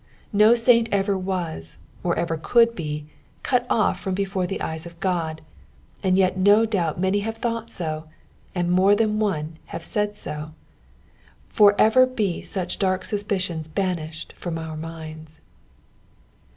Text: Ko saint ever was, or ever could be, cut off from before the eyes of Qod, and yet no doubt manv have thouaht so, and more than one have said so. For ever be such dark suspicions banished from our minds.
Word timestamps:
Ko 0.35 0.55
saint 0.55 0.89
ever 0.91 1.15
was, 1.15 1.77
or 2.01 2.17
ever 2.17 2.35
could 2.35 2.73
be, 2.75 3.05
cut 3.43 3.67
off 3.69 3.99
from 3.99 4.15
before 4.15 4.47
the 4.47 4.59
eyes 4.59 4.87
of 4.87 4.99
Qod, 4.99 5.41
and 6.01 6.17
yet 6.17 6.35
no 6.37 6.65
doubt 6.65 6.99
manv 6.99 7.21
have 7.21 7.39
thouaht 7.39 7.69
so, 7.69 8.05
and 8.55 8.71
more 8.71 8.95
than 8.95 9.19
one 9.19 9.59
have 9.65 9.83
said 9.83 10.15
so. 10.15 10.55
For 11.49 11.75
ever 11.79 12.07
be 12.07 12.41
such 12.41 12.79
dark 12.79 13.05
suspicions 13.05 13.67
banished 13.67 14.33
from 14.33 14.57
our 14.57 14.75
minds. 14.75 15.39